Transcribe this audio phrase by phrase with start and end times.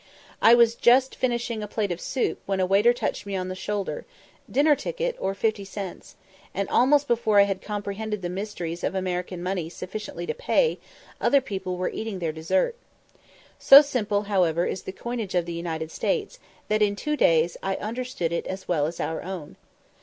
[0.41, 3.55] I was just finishing a plate of soup when a waiter touched me on the
[3.55, 4.03] shoulder
[4.49, 6.15] "Dinner ticket, or fifty cents";
[6.55, 10.79] and almost before I had comprehended the mysteries of American money sufficiently to pay,
[11.21, 12.75] other people were eating their dessert.
[13.59, 17.75] So simple, however, is the coinage of the United States, that in two days I
[17.75, 19.55] understood it as well as our own.